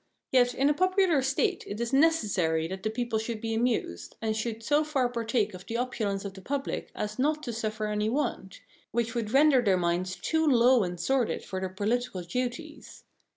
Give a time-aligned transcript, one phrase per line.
[0.31, 4.35] Yet in a popular State it is necessary that the people should be amused, and
[4.35, 8.09] should so far partake of the opulence of the public as not to suffer any
[8.09, 13.03] want, which would render their minds too low and sordid for their political duties.